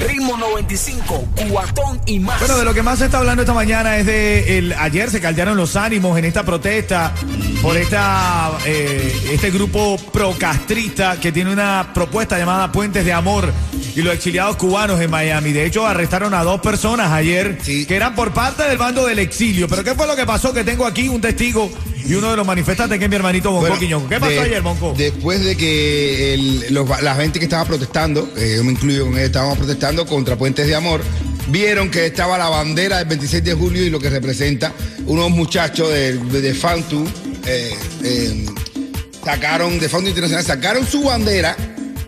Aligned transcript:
Ritmo 0.00 0.36
95, 0.36 1.28
cuatón 1.50 2.00
y 2.06 2.18
más. 2.18 2.38
Bueno, 2.38 2.58
de 2.58 2.64
lo 2.64 2.74
que 2.74 2.82
más 2.82 2.98
se 2.98 3.06
está 3.06 3.18
hablando 3.18 3.42
esta 3.42 3.54
mañana 3.54 3.96
es 3.96 4.06
de 4.06 4.58
el, 4.58 4.72
ayer 4.74 5.10
se 5.10 5.20
caldearon 5.20 5.56
los 5.56 5.74
ánimos 5.74 6.18
en 6.18 6.24
esta 6.24 6.44
protesta 6.44 7.14
por 7.62 7.76
esta 7.76 8.52
eh, 8.66 9.30
este 9.32 9.50
grupo 9.50 9.96
procastrista 10.12 11.18
que 11.18 11.32
tiene 11.32 11.52
una 11.52 11.92
propuesta 11.94 12.38
llamada 12.38 12.70
Puentes 12.70 13.04
de 13.04 13.12
Amor 13.12 13.52
y 13.96 14.02
los 14.02 14.14
exiliados 14.14 14.56
cubanos 14.56 15.00
en 15.00 15.10
Miami. 15.10 15.52
De 15.52 15.64
hecho, 15.66 15.86
arrestaron 15.86 16.34
a 16.34 16.44
dos 16.44 16.60
personas 16.60 17.10
ayer 17.10 17.58
Sí. 17.62 17.86
que 17.86 17.96
eran 17.96 18.14
por 18.14 18.32
parte 18.32 18.62
del 18.64 18.78
bando 18.78 19.06
del 19.06 19.18
exilio. 19.18 19.66
Pero 19.68 19.82
¿qué 19.82 19.94
fue 19.94 20.06
lo 20.06 20.14
que 20.14 20.24
pasó? 20.26 20.52
Que 20.52 20.62
tengo 20.62 20.86
aquí 20.86 21.08
un 21.08 21.20
testigo 21.20 21.70
y 22.06 22.14
uno 22.14 22.30
de 22.30 22.36
los 22.36 22.46
manifestantes 22.46 22.98
que 22.98 23.04
es 23.06 23.10
mi 23.10 23.16
hermanito 23.16 23.50
Bonco 23.50 23.62
Bueno, 23.66 23.78
Quiñongo. 23.80 24.08
¿Qué 24.08 24.20
pasó 24.20 24.32
de- 24.32 24.40
ayer, 24.40 24.62
Bonco? 24.62 24.94
Después 24.96 25.42
de 25.42 25.56
que 25.56 26.34
el- 26.34 26.66
los- 26.74 27.02
la 27.02 27.14
gente 27.16 27.38
que 27.40 27.46
estaba 27.46 27.64
protestando, 27.64 28.30
eh, 28.36 28.54
yo 28.58 28.64
me 28.64 28.72
incluyo 28.72 29.06
con 29.06 29.16
él, 29.18 29.24
estábamos 29.24 29.58
protestando 29.58 30.06
contra 30.06 30.36
Puentes 30.36 30.66
de 30.66 30.74
Amor, 30.76 31.00
vieron 31.48 31.90
que 31.90 32.06
estaba 32.06 32.36
la 32.38 32.48
bandera 32.50 32.98
del 32.98 33.06
26 33.08 33.42
de 33.42 33.54
julio 33.54 33.82
y 33.82 33.88
lo 33.90 33.98
que 33.98 34.10
representa 34.10 34.72
unos 35.06 35.30
muchachos 35.30 35.88
de, 35.90 36.12
de, 36.18 36.40
de 36.42 36.54
Fantu, 36.54 37.06
eh, 37.46 37.74
eh, 38.04 38.46
sacaron, 39.24 39.78
de 39.78 39.88
Fantu 39.88 40.08
Internacional, 40.08 40.44
sacaron 40.44 40.86
su 40.86 41.02
bandera, 41.02 41.56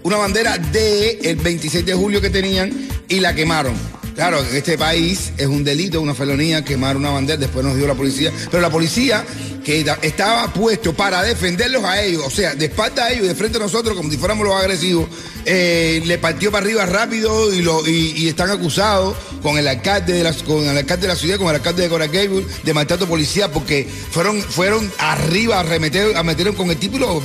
una 0.03 0.17
bandera 0.17 0.59
de 0.59 1.19
el 1.23 1.37
26 1.37 1.85
de 1.85 1.95
julio 1.95 2.21
que 2.21 2.31
tenían 2.31 2.73
y 3.09 3.21
la 3.21 3.35
quemaron. 3.35 3.75
Claro, 4.15 4.41
en 4.45 4.57
este 4.57 4.77
país 4.77 5.33
es 5.37 5.47
un 5.47 5.63
delito, 5.63 6.01
una 6.01 6.15
felonía 6.15 6.65
quemar 6.65 6.97
una 6.97 7.11
bandera, 7.11 7.39
después 7.39 7.65
nos 7.65 7.77
dio 7.77 7.87
la 7.87 7.95
policía, 7.95 8.33
pero 8.51 8.61
la 8.61 8.71
policía 8.71 9.25
que 9.69 9.85
estaba 10.01 10.51
puesto 10.51 10.95
para 10.95 11.23
defenderlos 11.23 11.85
a 11.85 12.03
ellos, 12.03 12.23
o 12.25 12.31
sea, 12.31 12.55
de 12.55 12.65
espalda 12.65 13.05
a 13.05 13.11
ellos 13.11 13.27
y 13.27 13.29
de 13.29 13.35
frente 13.35 13.59
a 13.59 13.61
nosotros, 13.61 13.95
como 13.95 14.11
si 14.11 14.17
fuéramos 14.17 14.47
los 14.47 14.57
agresivos, 14.57 15.11
eh, 15.45 16.01
le 16.07 16.17
partió 16.17 16.51
para 16.51 16.65
arriba 16.65 16.87
rápido 16.87 17.53
y, 17.53 17.61
lo, 17.61 17.87
y, 17.87 18.27
están 18.29 18.49
acusados 18.49 19.15
con 19.43 19.59
el 19.59 19.69
alcalde 19.69 20.15
de 20.15 20.25
la, 20.25 20.33
con 20.33 20.65
el 20.65 20.75
alcalde 20.75 21.03
de 21.03 21.09
la 21.09 21.17
ciudad, 21.17 21.37
con 21.37 21.49
el 21.49 21.57
alcalde 21.57 21.83
de 21.83 21.91
Coral 21.91 22.11
de 22.11 22.73
maltrato 22.73 23.07
policía, 23.07 23.53
porque 23.53 23.87
fueron, 24.11 24.41
fueron 24.41 24.91
arriba 24.97 25.61
a 25.61 25.65
remeter, 25.65 26.17
a 26.17 26.23
metieron 26.23 26.55
con 26.55 26.71
el 26.71 26.79
tipo 26.79 26.97
y 26.97 27.01
lo, 27.01 27.21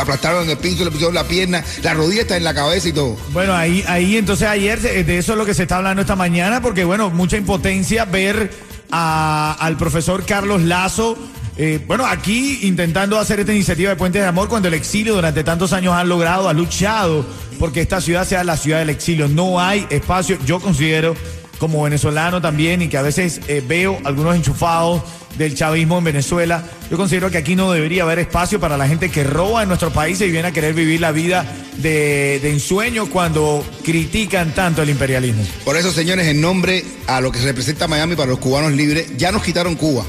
aplastaron 0.00 0.44
en 0.44 0.50
el 0.50 0.58
piso, 0.58 0.84
le 0.84 0.92
pusieron 0.92 1.12
la 1.12 1.26
pierna, 1.26 1.64
la 1.82 1.92
rodilla 1.94 2.20
está 2.20 2.36
en 2.36 2.44
la 2.44 2.54
cabeza 2.54 2.88
y 2.88 2.92
todo. 2.92 3.16
Bueno, 3.32 3.52
ahí, 3.52 3.84
ahí 3.88 4.16
entonces 4.16 4.46
ayer 4.46 4.78
eh, 4.86 5.02
de 5.02 5.18
eso 5.18 5.32
es 5.32 5.38
lo 5.38 5.44
que 5.44 5.54
se 5.54 5.62
está 5.62 5.78
hablando 5.78 6.02
esta 6.02 6.14
mañana, 6.14 6.62
porque 6.62 6.84
bueno, 6.84 7.10
mucha 7.10 7.36
impotencia 7.36 8.04
ver 8.04 8.52
al 8.92 9.76
profesor 9.76 10.24
Carlos 10.24 10.62
Lazo. 10.62 11.18
Eh, 11.62 11.78
bueno, 11.86 12.06
aquí 12.06 12.60
intentando 12.62 13.18
hacer 13.18 13.38
esta 13.40 13.52
iniciativa 13.52 13.90
de 13.90 13.96
Puentes 13.96 14.22
de 14.22 14.26
Amor 14.26 14.48
cuando 14.48 14.68
el 14.68 14.72
exilio 14.72 15.14
durante 15.14 15.44
tantos 15.44 15.74
años 15.74 15.92
ha 15.92 16.02
logrado, 16.04 16.48
ha 16.48 16.54
luchado 16.54 17.26
porque 17.58 17.82
esta 17.82 18.00
ciudad 18.00 18.26
sea 18.26 18.44
la 18.44 18.56
ciudad 18.56 18.78
del 18.78 18.88
exilio. 18.88 19.28
No 19.28 19.60
hay 19.60 19.86
espacio, 19.90 20.38
yo 20.46 20.58
considero 20.58 21.14
como 21.58 21.82
venezolano 21.82 22.40
también 22.40 22.80
y 22.80 22.88
que 22.88 22.96
a 22.96 23.02
veces 23.02 23.42
eh, 23.46 23.62
veo 23.68 23.98
algunos 24.04 24.36
enchufados 24.36 25.02
del 25.36 25.54
chavismo 25.54 25.98
en 25.98 26.04
Venezuela, 26.04 26.64
yo 26.90 26.96
considero 26.96 27.30
que 27.30 27.36
aquí 27.36 27.54
no 27.56 27.70
debería 27.70 28.04
haber 28.04 28.20
espacio 28.20 28.58
para 28.58 28.78
la 28.78 28.88
gente 28.88 29.10
que 29.10 29.22
roba 29.22 29.62
en 29.62 29.68
nuestro 29.68 29.90
país 29.90 30.18
y 30.22 30.30
viene 30.30 30.48
a 30.48 30.52
querer 30.52 30.72
vivir 30.72 31.02
la 31.02 31.12
vida 31.12 31.44
de, 31.76 32.40
de 32.40 32.50
ensueño 32.50 33.10
cuando 33.10 33.62
critican 33.84 34.54
tanto 34.54 34.80
el 34.80 34.88
imperialismo. 34.88 35.44
Por 35.66 35.76
eso, 35.76 35.92
señores, 35.92 36.26
en 36.26 36.40
nombre 36.40 36.82
a 37.06 37.20
lo 37.20 37.30
que 37.30 37.38
representa 37.40 37.86
Miami 37.86 38.16
para 38.16 38.30
los 38.30 38.38
cubanos 38.38 38.72
libres, 38.72 39.14
ya 39.18 39.30
nos 39.30 39.42
quitaron 39.42 39.74
Cuba. 39.74 40.06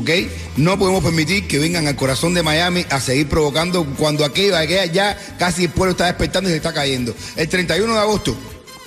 ¿Ok? 0.00 0.10
No 0.56 0.78
podemos 0.78 1.04
permitir 1.04 1.46
que 1.46 1.58
vengan 1.58 1.86
al 1.86 1.94
corazón 1.94 2.32
de 2.32 2.42
Miami 2.42 2.86
a 2.88 3.00
seguir 3.00 3.28
provocando 3.28 3.84
cuando 3.98 4.24
aquello, 4.24 4.56
aquella 4.56 4.86
ya 4.86 5.36
casi 5.38 5.64
el 5.64 5.70
pueblo 5.70 5.92
está 5.92 6.06
despertando 6.06 6.48
y 6.48 6.52
se 6.52 6.56
está 6.56 6.72
cayendo. 6.72 7.14
El 7.36 7.48
31 7.48 7.92
de 7.92 8.00
agosto 8.00 8.34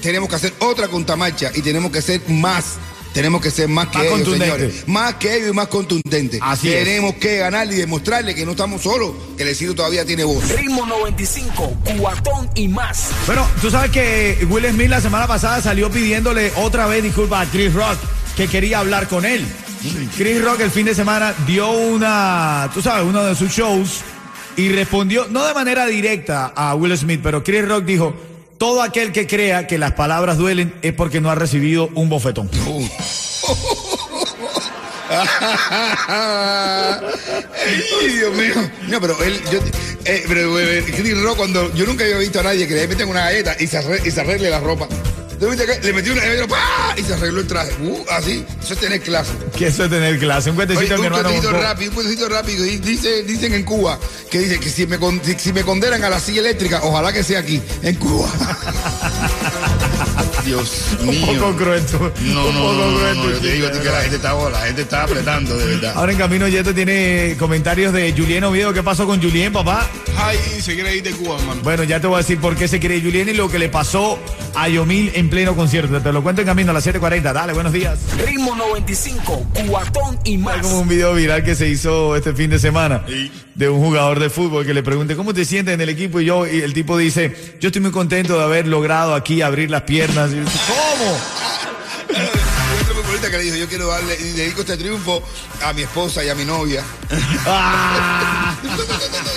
tenemos 0.02 0.28
que 0.28 0.36
hacer 0.36 0.54
otra 0.58 0.88
contramarcha 0.88 1.52
y 1.54 1.62
tenemos 1.62 1.92
que 1.92 2.02
ser 2.02 2.22
más. 2.30 2.78
Tenemos 3.14 3.44
que 3.44 3.52
ser 3.52 3.68
más 3.68 3.90
que 3.90 4.00
Más 4.00 4.08
ellos, 4.08 4.38
señores. 4.40 4.88
Más 4.88 5.14
que 5.16 5.36
ellos 5.36 5.50
y 5.52 5.54
más 5.54 5.68
contundentes. 5.68 6.40
Así 6.42 6.74
es. 6.74 6.84
tenemos 6.84 7.14
que 7.14 7.38
ganar 7.38 7.72
y 7.72 7.76
demostrarle 7.76 8.34
que 8.34 8.44
no 8.44 8.54
estamos 8.54 8.82
solos, 8.82 9.12
que 9.38 9.44
el 9.44 9.50
exilio 9.50 9.76
todavía 9.76 10.04
tiene 10.04 10.24
voz. 10.24 10.50
Ritmo 10.50 10.84
95, 10.88 11.78
cuatón 12.00 12.50
y 12.56 12.68
más. 12.70 13.10
Bueno, 13.28 13.48
tú 13.62 13.70
sabes 13.70 13.92
que 13.92 14.48
Will 14.50 14.68
Smith 14.68 14.90
la 14.90 15.00
semana 15.00 15.28
pasada 15.28 15.62
salió 15.62 15.92
pidiéndole 15.92 16.52
otra 16.56 16.88
vez 16.88 17.04
disculpas 17.04 17.48
a 17.48 17.52
Chris 17.52 17.72
Rock, 17.72 18.00
que 18.36 18.48
quería 18.48 18.80
hablar 18.80 19.08
con 19.08 19.26
él. 19.26 19.46
Chris 20.16 20.42
Rock 20.42 20.62
el 20.62 20.72
fin 20.72 20.86
de 20.86 20.96
semana 20.96 21.34
dio 21.46 21.72
una, 21.72 22.70
tú 22.74 22.82
sabes, 22.82 23.06
uno 23.06 23.24
de 23.24 23.36
sus 23.36 23.52
shows 23.52 24.02
y 24.56 24.70
respondió, 24.70 25.28
no 25.30 25.46
de 25.46 25.54
manera 25.54 25.86
directa 25.86 26.54
a 26.56 26.74
Will 26.76 26.98
Smith, 26.98 27.20
pero 27.22 27.44
Chris 27.44 27.68
Rock 27.68 27.84
dijo, 27.84 28.16
todo 28.58 28.82
aquel 28.82 29.12
que 29.12 29.28
crea 29.28 29.68
que 29.68 29.78
las 29.78 29.92
palabras 29.94 30.38
duelen 30.38 30.74
es 30.82 30.94
porque 30.94 31.20
no 31.20 31.30
ha 31.30 31.36
recibido 31.36 31.90
un 31.96 32.08
bofetón. 32.08 32.50
Dios 38.08 38.36
mío. 38.36 38.56
No, 38.88 39.02
pero 39.02 39.22
él, 39.24 39.42
eh, 40.06 40.24
pero 40.28 40.60
eh, 40.60 40.84
Chris 40.96 41.22
Rock, 41.22 41.38
cuando 41.38 41.74
yo 41.74 41.86
nunca 41.86 42.04
había 42.06 42.18
visto 42.18 42.40
a 42.40 42.44
nadie 42.44 42.68
que 42.68 42.74
le 42.74 42.88
meten 42.88 43.10
una 43.10 43.22
galleta 43.22 43.56
y 43.60 43.68
se, 43.68 43.80
y 44.06 44.12
se 44.12 44.22
arregle 44.22 44.50
la 44.50 44.60
ropa. 44.60 44.88
¿Tú 45.44 45.50
viste 45.50 45.66
que 45.66 45.78
le 45.86 45.92
metió 45.92 46.14
una 46.14 46.22
¡pah! 46.48 46.96
y 46.96 47.04
se 47.04 47.16
arregló 47.16 47.42
el 47.42 47.48
traje? 47.48 47.74
Uh, 47.82 48.02
así, 48.12 48.46
eso 48.64 48.76
es 48.76 48.80
tener 48.80 49.02
clase. 49.02 49.34
Que 49.58 49.68
eso 49.68 49.84
es 49.84 49.90
tener 49.90 50.18
clase. 50.18 50.52
Un 50.52 50.56
cuentecito 50.56 50.86
Oye, 50.86 50.94
mi 50.94 51.00
un 51.02 51.06
hermano. 51.08 51.24
cuentecito 51.30 51.62
rápido, 51.62 51.90
un 51.90 51.96
cuentecito 51.96 52.30
rápido. 52.30 52.66
Y 52.66 52.78
Dice, 52.78 53.24
dicen 53.24 53.54
en 53.54 53.64
Cuba 53.64 54.00
que 54.32 54.40
dice 54.40 54.58
que 54.58 54.70
si 54.70 54.88
me, 54.88 54.98
si 55.38 55.52
me 55.52 55.64
condenan 55.64 56.02
a 56.02 56.10
la 56.10 56.22
silla 56.22 56.40
eléctrica, 56.40 56.80
ojalá 56.84 57.12
que 57.12 57.24
sea 57.24 57.40
aquí, 57.40 57.62
en 57.82 57.96
Cuba. 57.96 58.30
Dios 60.46 60.98
Un 61.02 61.22
poco 61.22 61.56
cruento. 61.56 62.12
No, 62.22 62.46
un 62.48 62.56
no, 62.56 62.62
poco 62.62 62.74
no, 62.74 62.92
no, 62.92 62.98
cruento, 62.98 63.24
no, 63.24 63.30
yo 63.32 63.40
te 63.40 63.52
digo 63.54 63.68
a 63.68 63.72
ti 63.72 63.80
que 63.80 63.90
la 63.90 64.02
gente 64.02 64.16
está, 64.18 64.34
la 64.50 64.60
gente 64.62 64.82
está 64.82 65.04
apretando, 65.04 65.58
de 65.58 65.66
verdad. 65.66 65.94
Ahora 65.96 66.12
en 66.12 66.18
camino 66.18 66.48
Yeto 66.48 66.74
tiene 66.74 67.36
comentarios 67.40 67.94
de 67.94 68.14
Julien 68.14 68.44
Oviedo. 68.44 68.74
¿Qué 68.74 68.84
pasó 68.84 69.06
con 69.06 69.22
Julien, 69.22 69.52
papá? 69.54 69.88
Ay, 70.18 70.38
se 70.62 70.74
quiere 70.76 70.96
ir 70.96 71.04
de 71.04 71.12
Cuba, 71.12 71.38
hermano. 71.40 71.62
Bueno, 71.64 71.84
ya 71.84 72.00
te 72.00 72.08
voy 72.08 72.16
a 72.16 72.18
decir 72.20 72.40
por 72.40 72.56
qué 72.56 72.68
se 72.68 72.80
quiere 72.80 73.02
Julien 73.02 73.30
y 73.30 73.34
lo 73.34 73.50
que 73.50 73.60
le 73.60 73.70
pasó 73.70 74.20
a 74.56 74.68
Yomil 74.70 75.12
en 75.16 75.30
pleno 75.30 75.56
concierto. 75.56 76.00
Te 76.02 76.12
lo 76.12 76.22
cuento 76.24 76.42
en 76.42 76.48
camino 76.48 76.72
a 76.72 76.74
las 76.74 76.86
7.40. 76.86 77.34
Dale, 77.34 77.54
buenos 77.54 77.72
días. 77.74 78.00
Ritmo 78.26 78.56
95, 78.56 79.46
cuatón 79.68 80.20
y 80.24 80.38
más. 80.38 80.58
como 80.62 80.80
un 80.80 80.88
video 80.88 81.14
viral 81.14 81.44
que 81.44 81.56
se 81.56 81.68
hizo 81.70 82.16
este 82.16 82.34
fin 82.34 82.50
de 82.50 82.60
semana 82.60 83.04
Sí. 83.08 83.32
De 83.56 83.70
un 83.70 83.80
jugador 83.80 84.20
de 84.20 84.30
fútbol 84.30 84.66
que 84.66 84.74
le 84.74 84.84
pregunte 84.84 85.16
cómo 85.16 85.34
te 85.34 85.46
sientes 85.46 85.74
en 85.74 85.82
el 85.82 85.90
equipo 85.90 86.20
y 86.20 86.26
yo 86.26 86.48
y 86.48 86.62
el 86.62 86.74
tipo 86.74 86.98
dice 86.98 87.56
yo 87.60 87.68
estoy 87.68 87.82
muy 87.82 87.92
contento 87.92 88.38
de 88.38 88.44
haber 88.44 88.68
logrado 88.68 89.16
aquí 89.16 89.42
abrir 89.42 89.70
las 89.70 89.84
piernas. 89.84 90.32
Y 90.32 90.38
yo, 90.38 90.44
¿Cómo? 90.44 91.18
Que 93.24 93.38
le 93.38 93.44
dijo, 93.46 93.56
yo 93.56 93.70
quiero 93.70 93.88
darle, 93.88 94.18
y 94.20 94.34
dedico 94.34 94.62
este 94.62 94.76
triunfo 94.76 95.24
a 95.64 95.72
mi 95.72 95.84
esposa 95.84 96.26
y 96.26 96.30
a 96.30 96.36
mi 96.36 96.44
novia. 96.44 96.84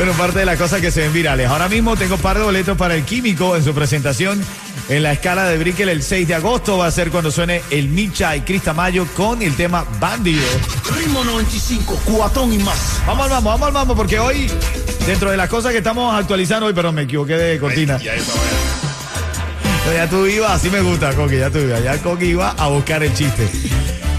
Bueno, 0.00 0.14
parte 0.14 0.38
de 0.38 0.46
las 0.46 0.56
cosas 0.56 0.80
que 0.80 0.90
se 0.90 1.02
ven 1.02 1.12
virales. 1.12 1.46
Ahora 1.46 1.68
mismo 1.68 1.94
tengo 1.94 2.14
un 2.14 2.22
par 2.22 2.38
de 2.38 2.42
boletos 2.42 2.74
para 2.78 2.94
el 2.94 3.04
Químico 3.04 3.54
en 3.54 3.62
su 3.62 3.74
presentación 3.74 4.42
en 4.88 5.02
la 5.02 5.12
escala 5.12 5.44
de 5.44 5.58
Brickell 5.58 5.90
el 5.90 6.02
6 6.02 6.26
de 6.26 6.34
agosto. 6.36 6.78
Va 6.78 6.86
a 6.86 6.90
ser 6.90 7.10
cuando 7.10 7.30
suene 7.30 7.60
el 7.68 7.90
Micha 7.90 8.34
y 8.34 8.40
Crista 8.40 8.72
Mayo 8.72 9.06
con 9.14 9.42
el 9.42 9.54
tema 9.56 9.84
Bandido. 10.00 10.40
Ritmo 10.96 11.22
95, 11.22 12.00
cuatón 12.06 12.50
y 12.50 12.58
más. 12.60 13.02
Vamos 13.06 13.24
al 13.26 13.30
vamos, 13.30 13.44
vamos 13.44 13.66
al 13.66 13.74
vamos, 13.74 13.94
porque 13.94 14.18
hoy, 14.18 14.50
dentro 15.06 15.30
de 15.32 15.36
las 15.36 15.50
cosas 15.50 15.70
que 15.70 15.78
estamos 15.78 16.14
actualizando 16.14 16.64
hoy, 16.64 16.72
perdón, 16.72 16.94
me 16.94 17.02
equivoqué 17.02 17.34
de 17.34 17.58
cortina. 17.58 17.98
Ya 17.98 18.14
eso, 18.14 18.32
ya 19.94 20.08
tú 20.08 20.24
ibas, 20.24 20.52
así 20.52 20.70
me 20.70 20.80
gusta, 20.80 21.12
Coqui, 21.12 21.36
ya 21.36 21.50
tú 21.50 21.58
ibas. 21.58 21.84
Ya 21.84 21.98
Coqui 21.98 22.24
iba 22.24 22.52
a 22.52 22.68
buscar 22.68 23.02
el 23.02 23.12
chiste. 23.12 23.46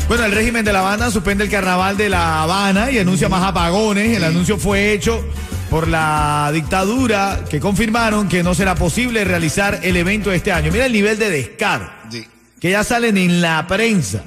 Bueno, 0.07 0.25
el 0.25 0.31
régimen 0.31 0.63
de 0.63 0.74
La 0.74 0.81
Habana 0.81 1.10
suspende 1.10 1.45
el 1.45 1.50
carnaval 1.50 1.98
de 1.98 2.07
La 2.07 2.44
Habana 2.44 2.92
y 2.92 3.00
anuncia 3.00 3.30
más 3.30 3.42
apagones. 3.42 4.16
El 4.16 4.24
anuncio 4.24 4.60
fue 4.60 4.94
hecho 4.94 5.24
por 5.71 5.88
la 5.88 6.51
dictadura 6.53 7.45
que 7.50 7.62
confirmaron 7.62 8.27
que 8.27 8.44
no 8.44 8.53
será 8.53 8.75
posible 8.75 9.23
realizar 9.23 9.79
el 9.83 9.95
evento 9.95 10.29
este 10.33 10.51
año. 10.51 10.69
Mira 10.69 10.85
el 10.85 10.91
nivel 10.91 11.18
de 11.18 11.29
descaro. 11.29 11.89
Sí. 12.12 12.27
Que 12.59 12.71
ya 12.71 12.83
salen 12.83 13.18
en 13.18 13.41
la 13.41 13.65
prensa, 13.68 14.21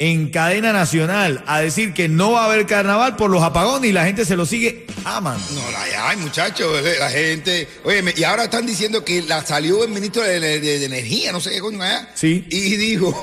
en 0.00 0.30
cadena 0.30 0.72
nacional, 0.72 1.44
a 1.46 1.60
decir 1.60 1.94
que 1.94 2.08
no 2.08 2.32
va 2.32 2.42
a 2.42 2.46
haber 2.46 2.66
carnaval 2.66 3.14
por 3.14 3.30
los 3.30 3.40
apagones 3.40 3.88
y 3.88 3.92
la 3.92 4.04
gente 4.04 4.24
se 4.24 4.34
lo 4.34 4.44
sigue 4.44 4.86
amando. 5.04 5.44
No, 5.54 5.70
la 5.70 6.08
hay, 6.08 6.16
muchachos, 6.16 6.82
la 6.98 7.08
gente. 7.08 7.68
Oye, 7.84 8.02
y 8.16 8.24
ahora 8.24 8.44
están 8.44 8.66
diciendo 8.66 9.04
que 9.04 9.22
la 9.22 9.46
salió 9.46 9.84
el 9.84 9.90
ministro 9.90 10.22
de, 10.22 10.40
de- 10.40 10.60
de 10.60 10.84
Energía, 10.84 11.30
no 11.30 11.40
sé 11.40 11.50
qué 11.52 11.60
coño 11.60 11.80
allá. 11.80 12.10
Sí. 12.16 12.44
Y 12.50 12.76
dijo 12.76 13.18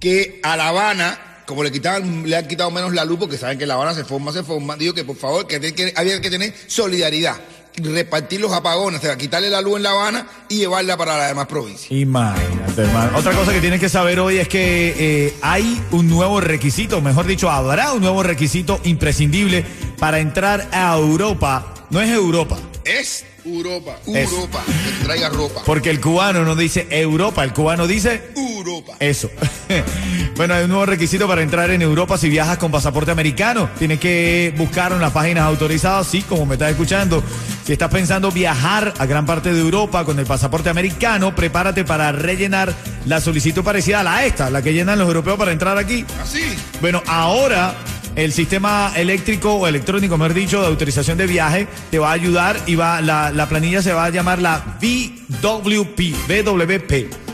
que 0.00 0.40
a 0.42 0.56
La 0.56 0.68
Habana 0.68 1.20
como 1.46 1.62
le 1.62 1.72
quitaban, 1.72 2.28
le 2.28 2.36
han 2.36 2.46
quitado 2.46 2.70
menos 2.70 2.92
la 2.92 3.04
luz 3.04 3.18
porque 3.20 3.38
saben 3.38 3.58
que 3.58 3.66
La 3.66 3.74
Habana 3.74 3.94
se 3.94 4.04
forma, 4.04 4.32
se 4.32 4.42
forma, 4.42 4.76
digo 4.76 4.92
que 4.92 5.04
por 5.04 5.16
favor, 5.16 5.46
que, 5.46 5.60
que 5.60 5.92
había 5.96 6.20
que 6.20 6.30
tener 6.30 6.52
solidaridad 6.66 7.36
repartir 7.78 8.40
los 8.40 8.52
apagones, 8.52 9.00
o 9.00 9.02
sea, 9.02 9.16
quitarle 9.16 9.50
la 9.50 9.60
luz 9.60 9.76
en 9.76 9.82
La 9.82 9.90
Habana 9.90 10.26
y 10.48 10.56
llevarla 10.56 10.96
para 10.96 11.16
las 11.18 11.28
demás 11.28 11.46
provincias. 11.46 11.90
Imagínate, 11.90 12.82
hermano. 12.82 13.18
Otra 13.18 13.32
cosa 13.32 13.52
que 13.52 13.60
tienes 13.60 13.80
que 13.80 13.88
saber 13.88 14.18
hoy 14.18 14.38
es 14.38 14.48
que 14.48 14.94
eh, 14.98 15.34
hay 15.42 15.80
un 15.90 16.08
nuevo 16.08 16.40
requisito, 16.40 17.00
mejor 17.00 17.26
dicho, 17.26 17.50
habrá 17.50 17.92
un 17.92 18.00
nuevo 18.00 18.22
requisito 18.22 18.80
imprescindible 18.84 19.64
para 19.98 20.20
entrar 20.20 20.68
a 20.72 20.96
Europa. 20.96 21.74
No 21.90 22.00
es 22.00 22.10
Europa. 22.10 22.58
Es 22.84 23.24
Europa. 23.44 23.98
Es. 24.06 24.30
Europa. 24.30 24.64
Que 24.66 25.04
traiga 25.04 25.28
ropa. 25.28 25.62
Porque 25.64 25.90
el 25.90 26.00
cubano 26.00 26.44
no 26.44 26.56
dice 26.56 26.86
Europa, 26.90 27.44
el 27.44 27.52
cubano 27.52 27.86
dice 27.86 28.30
Europa. 28.34 28.96
Eso. 28.98 29.30
bueno, 30.36 30.52
hay 30.52 30.64
un 30.64 30.70
nuevo 30.70 30.84
requisito 30.84 31.26
para 31.26 31.42
entrar 31.42 31.70
en 31.70 31.80
Europa 31.80 32.18
si 32.18 32.28
viajas 32.28 32.58
con 32.58 32.70
pasaporte 32.70 33.10
americano. 33.10 33.70
Tienes 33.78 33.98
que 33.98 34.52
buscar 34.56 34.92
en 34.92 35.00
las 35.00 35.12
páginas 35.12 35.44
autorizadas, 35.44 36.06
sí, 36.06 36.22
como 36.22 36.44
me 36.44 36.56
estás 36.56 36.70
escuchando. 36.70 37.22
Si 37.64 37.72
estás 37.72 37.90
pensando 37.90 38.30
viajar 38.30 38.92
a 38.98 39.06
gran 39.06 39.24
parte 39.24 39.54
de 39.54 39.60
Europa 39.60 40.04
con 40.04 40.18
el 40.18 40.26
pasaporte 40.26 40.68
americano, 40.68 41.34
prepárate 41.34 41.84
para 41.84 42.12
rellenar 42.12 42.72
la 43.06 43.20
solicitud 43.20 43.64
parecida 43.64 44.00
a 44.00 44.02
la 44.02 44.26
esta, 44.26 44.50
la 44.50 44.60
que 44.60 44.74
llenan 44.74 44.98
los 44.98 45.08
europeos 45.08 45.38
para 45.38 45.52
entrar 45.52 45.78
aquí. 45.78 46.04
Así. 46.20 46.42
Bueno, 46.82 47.02
ahora 47.06 47.74
el 48.14 48.32
sistema 48.32 48.92
eléctrico 48.94 49.54
o 49.54 49.66
electrónico, 49.66 50.18
mejor 50.18 50.34
dicho, 50.34 50.60
de 50.60 50.66
autorización 50.66 51.16
de 51.16 51.26
viaje 51.26 51.66
te 51.90 51.98
va 51.98 52.10
a 52.10 52.12
ayudar 52.12 52.58
y 52.66 52.74
va 52.74 53.00
la, 53.00 53.30
la 53.30 53.48
planilla 53.48 53.80
se 53.80 53.94
va 53.94 54.04
a 54.04 54.10
llamar 54.10 54.40
la 54.40 54.78
VWP, 54.80 56.00
BWP. 56.28 57.25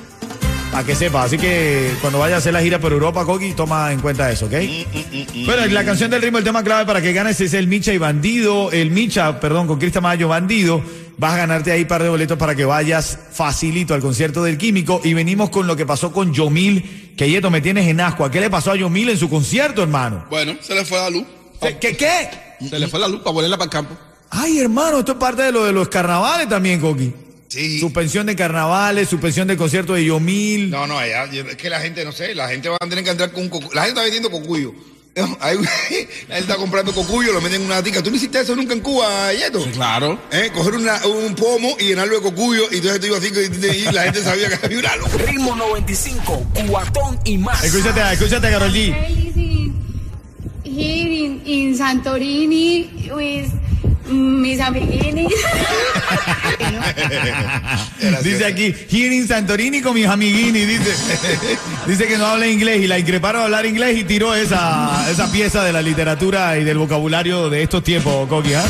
Para 0.72 0.86
que 0.86 0.94
sepa, 0.94 1.24
así 1.24 1.36
que 1.36 1.92
cuando 2.00 2.18
vaya 2.18 2.36
a 2.36 2.38
hacer 2.38 2.50
la 2.50 2.62
gira 2.62 2.78
por 2.78 2.92
Europa, 2.92 3.26
Coqui, 3.26 3.52
toma 3.52 3.92
en 3.92 4.00
cuenta 4.00 4.30
eso, 4.30 4.46
¿ok? 4.46 4.54
Bueno, 5.44 5.66
la 5.66 5.84
canción 5.84 6.10
del 6.10 6.22
ritmo, 6.22 6.38
el 6.38 6.44
tema 6.44 6.64
clave 6.64 6.86
para 6.86 7.02
que 7.02 7.12
ganes 7.12 7.38
es 7.42 7.52
el 7.52 7.66
Micha 7.66 7.92
y 7.92 7.98
Bandido, 7.98 8.72
el 8.72 8.90
Micha, 8.90 9.38
perdón, 9.38 9.66
con 9.66 9.78
Cristian 9.78 10.02
Mayo 10.02 10.28
Bandido. 10.28 10.82
Vas 11.18 11.34
a 11.34 11.36
ganarte 11.36 11.72
ahí 11.72 11.82
un 11.82 11.88
par 11.88 12.02
de 12.02 12.08
boletos 12.08 12.38
para 12.38 12.54
que 12.54 12.64
vayas 12.64 13.18
facilito 13.32 13.92
al 13.92 14.00
concierto 14.00 14.42
del 14.42 14.56
Químico. 14.56 15.02
Y 15.04 15.12
venimos 15.12 15.50
con 15.50 15.66
lo 15.66 15.76
que 15.76 15.84
pasó 15.84 16.10
con 16.10 16.32
Yomil, 16.32 17.12
que 17.18 17.28
Yeto 17.28 17.50
me 17.50 17.60
tienes 17.60 17.86
en 17.88 18.00
asco. 18.00 18.30
¿Qué 18.30 18.40
le 18.40 18.48
pasó 18.48 18.70
a 18.70 18.76
Yomil 18.76 19.10
en 19.10 19.18
su 19.18 19.28
concierto, 19.28 19.82
hermano? 19.82 20.24
Bueno, 20.30 20.56
se 20.62 20.74
le 20.74 20.86
fue 20.86 20.96
la 20.96 21.10
luz. 21.10 21.26
¿Qué? 21.60 21.76
¿Qué? 21.76 21.96
qué? 21.98 22.30
Se 22.66 22.78
le 22.78 22.88
fue 22.88 22.98
la 22.98 23.08
luz 23.08 23.20
para 23.20 23.34
ponerla 23.34 23.58
para 23.58 23.66
el 23.66 23.70
campo. 23.70 23.94
Ay, 24.30 24.58
hermano, 24.58 25.00
esto 25.00 25.12
es 25.12 25.18
parte 25.18 25.42
de 25.42 25.52
lo 25.52 25.64
de 25.64 25.72
los 25.74 25.88
carnavales 25.88 26.48
también, 26.48 26.80
Coqui. 26.80 27.12
Sí. 27.52 27.80
Suspensión 27.80 28.24
de 28.26 28.34
carnavales, 28.34 29.10
suspensión 29.10 29.46
de 29.46 29.58
concierto 29.58 29.92
de 29.92 30.06
Yomil. 30.06 30.70
No, 30.70 30.86
no, 30.86 30.94
yo- 31.30 31.42
es 31.50 31.56
que 31.56 31.68
la 31.68 31.80
gente, 31.80 32.02
no 32.02 32.10
sé, 32.12 32.34
la 32.34 32.48
gente 32.48 32.70
va 32.70 32.78
a 32.80 32.88
tener 32.88 33.04
que 33.04 33.10
entrar 33.10 33.30
con 33.30 33.42
un 33.42 33.50
cocu- 33.50 33.72
La 33.74 33.82
gente 33.82 33.88
está 33.90 34.02
vendiendo 34.02 34.30
cocuyo. 34.30 34.72
Gente 35.14 36.08
está 36.38 36.56
comprando 36.56 36.90
cocuyo, 36.94 37.34
lo 37.34 37.42
meten 37.42 37.60
en 37.60 37.66
una 37.66 37.82
tica. 37.82 38.02
¿Tú 38.02 38.08
no 38.08 38.16
hiciste 38.16 38.40
eso 38.40 38.56
nunca 38.56 38.72
en 38.72 38.80
Cuba, 38.80 39.30
Yeto? 39.34 39.62
Claro. 39.74 40.18
¿Eh? 40.32 40.50
Coger 40.54 40.72
una- 40.76 41.04
un 41.06 41.34
pomo 41.34 41.76
y 41.78 41.88
llenarlo 41.88 42.14
de 42.16 42.22
cocuyo 42.22 42.62
y 42.72 42.76
entonces 42.76 42.98
te 43.00 43.06
iba 43.08 43.18
así 43.18 43.28
y, 43.30 43.66
y 43.88 43.92
la 43.92 44.04
gente 44.04 44.22
sabía 44.22 44.48
que 44.48 44.64
había 44.64 44.78
una 44.78 44.96
luz. 44.96 45.12
Ritmo 45.26 45.54
95, 45.54 46.46
cuatón 46.66 47.18
y 47.26 47.36
más. 47.36 47.62
Escúchate, 47.62 48.00
escúchate, 48.14 48.50
Carol 48.50 48.72
G. 48.72 48.94
Here 50.64 51.10
in, 51.26 51.42
in 51.44 51.76
Santorini 51.76 53.10
with 53.14 53.50
mis 54.12 54.60
amiguinis. 54.60 55.32
Dice 58.22 58.44
aquí, 58.44 58.74
here 58.90 59.14
in 59.14 59.26
Santorini 59.26 59.80
con 59.80 59.94
mis 59.94 60.06
amiguini, 60.06 60.64
dice. 60.64 60.92
Dice 61.86 62.06
que 62.06 62.16
no 62.16 62.26
habla 62.26 62.46
inglés 62.46 62.82
y 62.82 62.86
la 62.86 62.98
increparon 62.98 63.42
a 63.42 63.44
hablar 63.44 63.66
inglés 63.66 63.98
y 63.98 64.04
tiró 64.04 64.34
esa, 64.34 65.10
esa 65.10 65.30
pieza 65.32 65.64
de 65.64 65.72
la 65.72 65.82
literatura 65.82 66.58
y 66.58 66.64
del 66.64 66.78
vocabulario 66.78 67.50
de 67.50 67.62
estos 67.62 67.82
tiempos, 67.82 68.28
Coqui, 68.28 68.54
¿ah? 68.54 68.64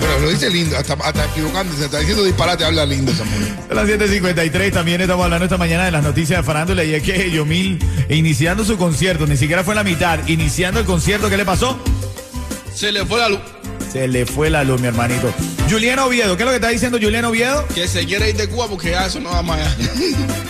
Pero 0.00 0.20
lo 0.20 0.30
dice 0.30 0.50
lindo, 0.50 0.76
hasta, 0.76 0.94
hasta 0.94 1.24
equivocándose, 1.24 1.84
está 1.84 1.98
diciendo 1.98 2.24
disparate, 2.24 2.64
habla 2.64 2.86
lindo 2.86 3.12
esa 3.12 3.24
mujer. 3.24 3.54
Son 3.66 3.76
las 3.76 3.88
7.53, 3.88 4.72
también 4.72 5.00
estamos 5.00 5.24
hablando 5.24 5.44
esta 5.44 5.58
mañana 5.58 5.84
de 5.84 5.90
las 5.90 6.02
noticias 6.02 6.40
de 6.40 6.42
farándula 6.44 6.84
y 6.84 6.94
es 6.94 7.02
que 7.02 7.30
Yomil, 7.30 7.78
iniciando 8.08 8.64
su 8.64 8.76
concierto, 8.76 9.26
ni 9.26 9.36
siquiera 9.36 9.64
fue 9.64 9.74
la 9.74 9.84
mitad, 9.84 10.20
iniciando 10.28 10.80
el 10.80 10.86
concierto, 10.86 11.28
¿qué 11.28 11.36
le 11.36 11.44
pasó? 11.44 11.78
Se 12.74 12.92
le 12.92 13.04
fue 13.04 13.18
la 13.18 13.30
luz. 13.30 13.55
Se 13.96 14.08
le 14.08 14.26
fue 14.26 14.50
la 14.50 14.62
luz, 14.62 14.78
mi 14.78 14.88
hermanito. 14.88 15.32
Julián 15.70 15.98
Oviedo, 16.00 16.36
¿qué 16.36 16.42
es 16.42 16.44
lo 16.44 16.50
que 16.50 16.56
está 16.56 16.68
diciendo 16.68 16.98
Julián 17.00 17.24
Oviedo? 17.24 17.66
Que 17.74 17.88
se 17.88 18.04
quiere 18.04 18.28
ir 18.28 18.36
de 18.36 18.46
Cuba 18.46 18.68
porque 18.68 18.90
ya 18.90 19.06
eso 19.06 19.20
no 19.20 19.30
va 19.30 19.40
más 19.40 19.58
allá. 19.58 19.74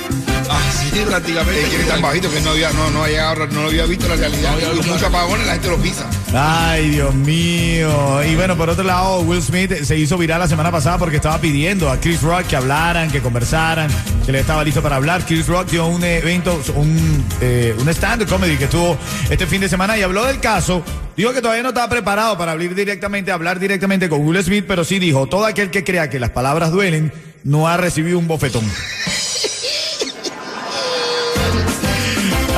Así 0.49 0.91
prácticamente. 1.05 1.63
Es 1.63 1.69
que 1.69 1.77
es 1.83 1.89
tan 1.89 2.01
bajito 2.03 2.31
que 2.31 2.41
no 2.41 2.51
había, 2.51 2.71
no, 2.73 2.91
no 2.91 3.05
había, 3.05 3.35
no 3.35 3.61
había 3.67 3.85
visto 3.87 4.09
la 4.09 4.17
realidad. 4.17 4.51
No 4.51 4.57
había 4.69 4.69
Muchos 4.83 5.03
la- 5.03 5.09
apagones, 5.09 5.47
la 5.47 5.53
gente 5.55 5.69
lo 5.69 5.77
pisa. 5.79 6.09
Ay, 6.35 6.91
Dios 6.91 7.15
mío. 7.15 8.23
Y 8.25 8.35
bueno, 8.37 8.57
por 8.57 8.71
otro 8.71 8.85
lado, 8.85 9.21
Will 9.21 9.43
Smith 9.43 9.73
se 9.83 9.97
hizo 9.99 10.17
viral 10.19 10.41
la 10.41 10.49
semana 10.49 10.71
pasada 10.71 10.99
porque 10.99 11.17
estaba 11.17 11.39
pidiendo 11.41 11.91
a 11.91 11.99
Chris 12.01 12.23
Rock 12.23 12.47
que 12.47 12.57
hablaran, 12.57 13.11
que 13.11 13.21
conversaran, 13.21 13.89
que 14.25 14.33
le 14.33 14.41
estaba 14.41 14.63
listo 14.65 14.83
para 14.83 14.97
hablar. 14.97 15.25
Chris 15.27 15.47
Rock 15.47 15.71
dio 15.71 15.87
un 15.87 16.03
evento, 16.05 16.61
un, 16.75 17.25
eh, 17.41 17.75
un 17.79 17.89
stand-up 17.89 18.29
comedy 18.29 18.57
que 18.57 18.65
estuvo 18.65 18.97
este 19.31 19.47
fin 19.47 19.61
de 19.61 19.69
semana 19.69 19.97
y 19.99 20.03
habló 20.03 20.25
del 20.27 20.41
caso. 20.41 20.83
Dijo 21.17 21.33
que 21.33 21.41
todavía 21.41 21.63
no 21.63 21.71
estaba 21.71 21.89
preparado 21.89 22.37
para 22.37 22.53
hablar 22.53 22.75
directamente, 22.75 23.33
hablar 23.33 23.59
directamente 23.59 24.09
con 24.09 24.27
Will 24.27 24.43
Smith, 24.43 24.65
pero 24.69 24.85
sí 24.85 24.99
dijo, 24.99 25.27
todo 25.27 25.47
aquel 25.47 25.71
que 25.71 25.83
crea 25.83 26.11
que 26.11 26.21
las 26.21 26.31
palabras 26.31 26.71
duelen 26.71 27.13
no 27.43 27.69
ha 27.69 27.77
recibido 27.77 28.19
un 28.19 28.27
bofetón. 28.29 28.65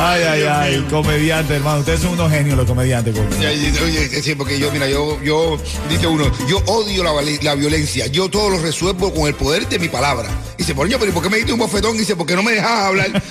Ay, 0.00 0.22
ay, 0.22 0.42
ay, 0.44 0.86
comediante, 0.88 1.56
hermano. 1.56 1.80
Ustedes 1.80 2.00
son 2.00 2.12
unos 2.12 2.30
genios 2.30 2.56
los 2.56 2.66
comediantes. 2.66 3.16
Oye, 3.18 4.22
sí, 4.22 4.34
porque 4.36 4.56
yo, 4.58 4.70
mira, 4.70 4.88
yo, 4.88 5.20
yo, 5.22 5.58
dice 5.88 6.06
uno, 6.06 6.30
yo 6.48 6.58
odio 6.66 7.02
la, 7.02 7.10
la 7.42 7.54
violencia, 7.56 8.06
yo 8.06 8.28
todo 8.28 8.50
lo 8.50 8.60
resuelvo 8.60 9.12
con 9.12 9.26
el 9.26 9.34
poder 9.34 9.68
de 9.68 9.78
mi 9.78 9.88
palabra. 9.88 10.28
Y 10.56 10.58
dice, 10.58 10.74
por 10.74 10.88
pero 10.88 11.06
¿y 11.06 11.12
¿por 11.12 11.22
qué 11.22 11.30
me 11.30 11.38
diste 11.38 11.52
un 11.52 11.58
bofetón? 11.58 11.96
Y 11.96 12.00
dice, 12.00 12.14
porque 12.14 12.36
no 12.36 12.44
me 12.44 12.52
dejas 12.52 12.70
hablar. 12.70 13.08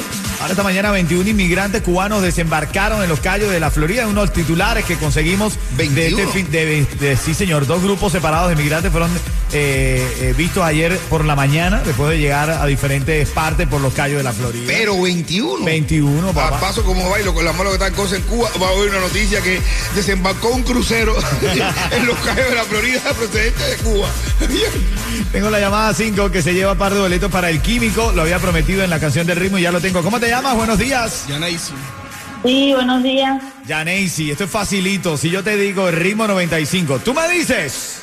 Ahora 0.44 0.52
esta 0.52 0.64
mañana 0.64 0.92
21 0.92 1.30
inmigrantes 1.30 1.82
cubanos 1.84 2.22
desembarcaron 2.22 3.02
en 3.02 3.08
los 3.08 3.22
callos 3.22 3.50
de 3.50 3.62
la 3.62 3.72
Florida, 3.72 4.06
unos 4.08 4.34
titulares 4.34 4.84
que 4.84 4.98
conseguimos 4.98 5.54
de 5.78 5.86
este 5.86 5.96
21. 6.10 6.32
fin, 6.34 6.52
de, 6.52 6.86
de- 7.00 7.16
sí 7.16 7.34
señor, 7.34 7.66
dos 7.66 7.82
grupos 7.82 8.12
separados 8.12 8.50
de 8.50 8.56
inmigrantes 8.56 8.92
fueron 8.92 9.10
eh, 9.54 10.06
eh, 10.20 10.34
vistos 10.38 10.62
ayer 10.66 10.98
por 11.10 11.24
la 11.24 11.38
mañana, 11.38 11.82
después 11.86 12.10
de 12.10 12.20
llegar 12.20 12.50
a 12.50 12.66
diferentes 12.66 13.30
partes 13.30 13.70
por 13.70 13.80
los 13.80 13.94
callos 13.94 14.18
de 14.18 14.24
la 14.24 14.34
Florida. 14.34 14.66
Pero 14.68 15.02
21. 15.02 15.64
21, 15.64 16.30
A 16.30 16.34
papá. 16.34 16.60
paso 16.60 16.84
como 16.84 17.10
bailo 17.10 17.34
con 17.34 17.46
la 17.46 17.54
mano 17.54 17.70
que 17.70 17.76
está 17.76 17.88
en 17.88 17.94
cosa 17.94 18.18
en 18.18 18.24
Cuba, 18.24 18.50
va 18.62 18.68
a 18.68 18.72
haber 18.72 18.90
una 18.90 19.00
noticia 19.00 19.40
que 19.42 19.62
desembarcó 19.96 20.50
un 20.50 20.64
crucero 20.64 21.16
en 21.92 22.06
los 22.06 22.18
calles 22.20 22.50
de 22.50 22.56
la 22.56 22.64
Florida 22.66 23.00
procedente 23.14 23.64
de 23.64 23.76
Cuba. 23.78 24.10
Tengo 25.32 25.50
la 25.50 25.60
llamada 25.62 25.94
5 25.94 26.32
que 26.32 26.42
se 26.42 26.54
lleva 26.54 26.76
par 26.76 26.94
de 26.94 27.00
boletos 27.00 27.32
para 27.32 27.50
el 27.50 27.62
químico. 27.62 28.12
Lo 28.14 28.24
había 28.24 28.40
prometido 28.40 28.84
en 28.84 28.90
la 28.90 29.00
canción 29.00 29.26
del 29.26 29.38
ritmo 29.38 29.58
y 29.58 29.62
ya 29.62 29.72
lo 29.72 29.80
tengo. 29.80 30.02
¿Cómo 30.04 30.20
te 30.20 30.33
llamas? 30.34 30.56
Buenos 30.56 30.80
días. 30.80 31.25
Ya 31.28 31.38
Neisy. 31.38 31.74
Sí, 32.44 32.74
buenos 32.74 33.04
días. 33.04 33.42
Janacy, 33.68 34.32
esto 34.32 34.44
es 34.44 34.50
facilito. 34.50 35.16
Si 35.16 35.30
yo 35.30 35.44
te 35.44 35.56
digo 35.56 35.88
el 35.88 35.96
ritmo 35.96 36.28
95, 36.28 37.00
tú 37.00 37.13
me 37.13 37.28
dices. 37.30 38.02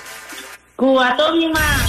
Cubatón 0.77 1.43
y 1.43 1.49
más. 1.49 1.83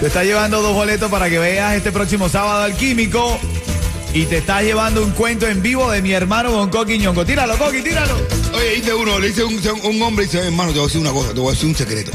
Te 0.00 0.06
está 0.08 0.24
llevando 0.24 0.60
dos 0.60 0.74
boletos 0.74 1.10
para 1.10 1.30
que 1.30 1.38
veas 1.38 1.74
este 1.74 1.92
próximo 1.92 2.28
sábado 2.28 2.64
al 2.64 2.76
químico. 2.76 3.38
Y 4.12 4.26
te 4.26 4.38
está 4.38 4.60
llevando 4.60 5.02
un 5.02 5.12
cuento 5.12 5.46
en 5.46 5.62
vivo 5.62 5.90
de 5.90 6.02
mi 6.02 6.12
hermano 6.12 6.52
con 6.52 6.68
Coqui 6.68 6.98
Ñongo. 6.98 7.24
Tíralo, 7.24 7.56
Coqui, 7.56 7.80
tíralo. 7.80 8.14
Oye, 8.54 8.74
dice 8.74 8.92
uno, 8.92 9.18
le 9.18 9.28
dice 9.28 9.44
un, 9.44 9.58
un 9.84 10.02
hombre, 10.02 10.26
dice, 10.26 10.40
hermano, 10.40 10.72
te 10.72 10.78
voy 10.80 10.84
a 10.84 10.88
decir 10.88 11.00
una 11.00 11.12
cosa, 11.12 11.32
te 11.32 11.40
voy 11.40 11.48
a 11.48 11.52
decir 11.52 11.68
un 11.68 11.76
secreto. 11.76 12.12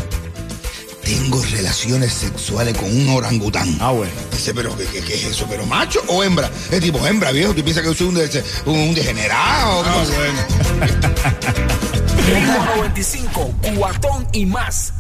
Tengo 1.08 1.42
relaciones 1.42 2.12
sexuales 2.14 2.78
con 2.78 2.86
un 2.94 3.08
orangután. 3.10 3.78
Ah, 3.80 3.92
bueno. 3.92 4.12
Dice, 4.32 4.54
pero 4.54 4.76
¿qué, 4.78 4.84
qué- 4.86 5.02
qué 5.02 5.14
es 5.16 5.24
eso? 5.24 5.46
¿Pero 5.50 5.66
macho 5.66 6.02
o 6.08 6.22
hembra? 6.24 6.52
Es 6.70 6.82
tipo, 6.82 7.06
hembra, 7.08 7.32
viejo. 7.32 7.54
¿Tú 7.54 7.64
piensas 7.64 7.82
que 7.84 7.90
yo 7.90 7.96
soy 7.96 8.08
un, 8.08 8.16
de- 8.16 8.44
un, 8.66 8.78
un 8.78 8.94
degenerado? 8.94 9.84
¿Qué 9.84 9.90
Ah, 9.90 10.04
bueno. 10.18 10.88
Ritmo 12.28 12.66
95, 12.76 13.54
cuatón 13.78 14.28
y 14.34 14.46
más. 14.46 14.92